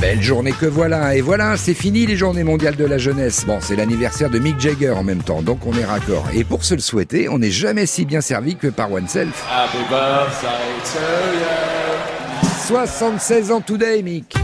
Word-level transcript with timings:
Belle 0.00 0.22
journée 0.22 0.52
que 0.52 0.66
voilà, 0.66 1.14
et 1.14 1.20
voilà, 1.20 1.56
c'est 1.56 1.74
fini 1.74 2.06
les 2.06 2.16
journées 2.16 2.44
mondiales 2.44 2.76
de 2.76 2.84
la 2.84 2.98
jeunesse. 2.98 3.44
Bon, 3.46 3.58
c'est 3.60 3.76
l'anniversaire 3.76 4.30
de 4.30 4.38
Mick 4.38 4.58
Jagger 4.60 4.90
en 4.90 5.02
même 5.02 5.22
temps, 5.22 5.42
donc 5.42 5.66
on 5.66 5.72
est 5.76 5.84
raccord. 5.84 6.26
Et 6.34 6.44
pour 6.44 6.64
se 6.64 6.74
le 6.74 6.80
souhaiter, 6.80 7.28
on 7.28 7.38
n'est 7.38 7.50
jamais 7.50 7.86
si 7.86 8.04
bien 8.04 8.20
servi 8.20 8.56
que 8.56 8.68
par 8.68 8.90
OneSelf. 8.92 9.44
Happy 9.50 9.78
birthday 9.88 10.48
to 10.84 10.98
you. 11.38 12.48
76 12.66 13.52
ans 13.52 13.60
today, 13.60 14.02
Mick. 14.02 14.34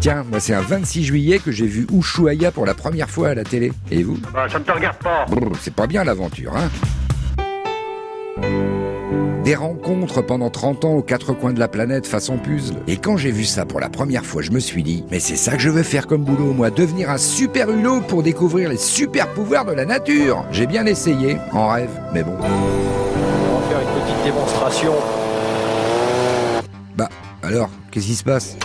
Tiens, 0.00 0.24
moi 0.30 0.40
c'est 0.40 0.54
un 0.54 0.62
26 0.62 1.04
juillet 1.04 1.38
que 1.38 1.52
j'ai 1.52 1.66
vu 1.66 1.86
Ushuaïa 1.92 2.50
pour 2.52 2.64
la 2.64 2.74
première 2.74 3.10
fois 3.10 3.28
à 3.28 3.34
la 3.34 3.44
télé. 3.44 3.70
Et 3.90 4.02
vous? 4.02 4.18
Bah, 4.32 4.46
ça 4.50 4.58
ne 4.58 4.64
te 4.64 4.72
regarde 4.72 4.96
pas. 4.96 5.26
C'est 5.60 5.74
pas 5.74 5.86
bien 5.86 6.04
l'aventure, 6.04 6.56
hein? 6.56 6.70
Des 9.50 9.56
rencontres 9.56 10.22
pendant 10.22 10.48
30 10.48 10.84
ans 10.84 10.92
aux 10.92 11.02
quatre 11.02 11.32
coins 11.32 11.52
de 11.52 11.58
la 11.58 11.66
planète 11.66 12.06
façon 12.06 12.38
puzzle. 12.38 12.76
Et 12.86 12.98
quand 12.98 13.16
j'ai 13.16 13.32
vu 13.32 13.44
ça 13.44 13.66
pour 13.66 13.80
la 13.80 13.88
première 13.88 14.24
fois, 14.24 14.42
je 14.42 14.52
me 14.52 14.60
suis 14.60 14.84
dit, 14.84 15.04
mais 15.10 15.18
c'est 15.18 15.34
ça 15.34 15.56
que 15.56 15.58
je 15.58 15.70
veux 15.70 15.82
faire 15.82 16.06
comme 16.06 16.22
boulot, 16.22 16.52
moi, 16.52 16.70
devenir 16.70 17.10
un 17.10 17.18
super 17.18 17.68
hulot 17.68 18.02
pour 18.02 18.22
découvrir 18.22 18.70
les 18.70 18.76
super 18.76 19.26
pouvoirs 19.34 19.64
de 19.64 19.72
la 19.72 19.84
nature. 19.84 20.44
J'ai 20.52 20.68
bien 20.68 20.86
essayé, 20.86 21.36
en 21.50 21.66
rêve, 21.66 21.90
mais 22.14 22.22
bon. 22.22 22.34
On 22.38 23.58
va 23.58 23.68
faire 23.68 23.80
une 23.80 24.02
petite 24.04 24.24
démonstration. 24.24 24.92
Bah, 26.94 27.08
alors, 27.42 27.70
qu'est-ce 27.90 28.06
qui 28.06 28.14
se 28.14 28.22
passe? 28.22 28.56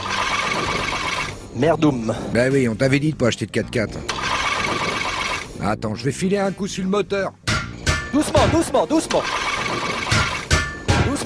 Merdoum. 1.56 2.14
Bah 2.32 2.42
oui, 2.52 2.70
on 2.70 2.76
t'avait 2.76 3.00
dit 3.00 3.10
de 3.10 3.16
pas 3.16 3.30
acheter 3.30 3.48
de 3.48 3.52
4x4. 3.52 3.90
Attends, 5.64 5.96
je 5.96 6.06
vais 6.06 6.12
filer 6.12 6.38
un 6.38 6.52
coup 6.52 6.68
sur 6.68 6.84
le 6.84 6.92
moteur. 6.92 7.34
Doucement, 8.14 8.48
doucement, 8.54 8.86
doucement. 8.86 9.24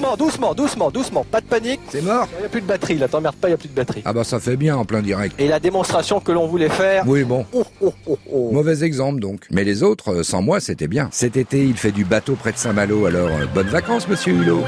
Doucement, 0.00 0.16
doucement, 0.16 0.54
doucement, 0.54 0.90
doucement. 0.90 1.26
Pas 1.30 1.42
de 1.42 1.46
panique. 1.46 1.80
C'est 1.90 2.02
mort 2.02 2.26
Il 2.38 2.40
n'y 2.40 2.46
a 2.46 2.48
plus 2.48 2.62
de 2.62 2.66
batterie, 2.66 2.96
là. 2.96 3.06
T'emmerdes 3.06 3.36
pas, 3.36 3.48
il 3.48 3.50
n'y 3.50 3.54
a 3.54 3.58
plus 3.58 3.68
de 3.68 3.74
batterie. 3.74 4.00
Ah 4.06 4.14
bah 4.14 4.24
ça 4.24 4.40
fait 4.40 4.56
bien 4.56 4.74
en 4.76 4.86
plein 4.86 5.02
direct. 5.02 5.34
Et 5.38 5.46
la 5.46 5.60
démonstration 5.60 6.20
que 6.20 6.32
l'on 6.32 6.46
voulait 6.46 6.70
faire. 6.70 7.04
Oui, 7.06 7.22
bon. 7.22 7.44
Oh, 7.52 7.64
oh, 7.82 7.92
oh, 8.06 8.18
oh. 8.32 8.50
Mauvais 8.50 8.82
exemple 8.82 9.20
donc. 9.20 9.44
Mais 9.50 9.62
les 9.62 9.82
autres, 9.82 10.12
euh, 10.14 10.22
sans 10.22 10.40
moi, 10.40 10.58
c'était 10.58 10.88
bien. 10.88 11.10
Cet 11.12 11.36
été, 11.36 11.62
il 11.64 11.76
fait 11.76 11.92
du 11.92 12.06
bateau 12.06 12.34
près 12.34 12.52
de 12.52 12.56
Saint-Malo, 12.56 13.04
alors 13.04 13.28
euh, 13.28 13.44
bonnes 13.54 13.68
vacances, 13.68 14.08
monsieur 14.08 14.32
Hulot. 14.32 14.64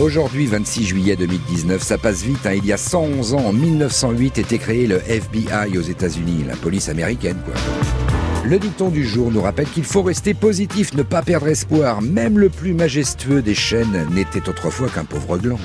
Aujourd'hui, 0.00 0.44
26 0.46 0.84
juillet 0.84 1.16
2019, 1.16 1.82
ça 1.82 1.96
passe 1.96 2.20
vite. 2.22 2.44
hein. 2.44 2.52
Il 2.54 2.66
y 2.66 2.72
a 2.74 2.76
111 2.76 3.32
ans, 3.32 3.46
en 3.46 3.52
1908, 3.54 4.36
était 4.36 4.58
créé 4.58 4.86
le 4.86 5.00
FBI 5.08 5.78
aux 5.78 5.82
États-Unis, 5.82 6.44
la 6.46 6.56
police 6.56 6.90
américaine, 6.90 7.38
quoi. 7.46 7.54
Le 8.48 8.60
dicton 8.60 8.90
du 8.90 9.04
jour 9.04 9.32
nous 9.32 9.42
rappelle 9.42 9.66
qu'il 9.66 9.82
faut 9.82 10.02
rester 10.02 10.32
positif, 10.32 10.94
ne 10.94 11.02
pas 11.02 11.20
perdre 11.20 11.48
espoir. 11.48 12.00
Même 12.00 12.38
le 12.38 12.48
plus 12.48 12.74
majestueux 12.74 13.42
des 13.42 13.56
chênes 13.56 14.06
n'était 14.12 14.48
autrefois 14.48 14.88
qu'un 14.88 15.04
pauvre 15.04 15.36
gland. 15.36 15.58